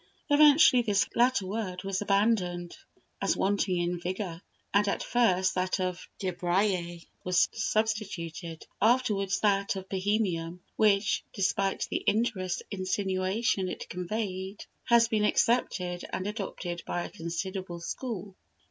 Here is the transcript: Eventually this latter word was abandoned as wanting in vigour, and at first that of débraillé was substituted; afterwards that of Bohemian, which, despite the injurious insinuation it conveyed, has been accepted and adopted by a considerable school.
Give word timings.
Eventually 0.31 0.81
this 0.81 1.05
latter 1.13 1.45
word 1.45 1.83
was 1.83 2.01
abandoned 2.01 2.75
as 3.21 3.37
wanting 3.37 3.77
in 3.77 3.99
vigour, 3.99 4.41
and 4.73 4.87
at 4.87 5.03
first 5.03 5.53
that 5.53 5.79
of 5.79 6.07
débraillé 6.19 7.05
was 7.23 7.47
substituted; 7.53 8.65
afterwards 8.81 9.41
that 9.41 9.75
of 9.75 9.87
Bohemian, 9.89 10.59
which, 10.75 11.23
despite 11.33 11.81
the 11.91 12.03
injurious 12.07 12.63
insinuation 12.71 13.69
it 13.69 13.87
conveyed, 13.89 14.65
has 14.85 15.07
been 15.07 15.23
accepted 15.23 16.03
and 16.11 16.25
adopted 16.25 16.81
by 16.87 17.03
a 17.03 17.09
considerable 17.11 17.79
school. 17.79 18.35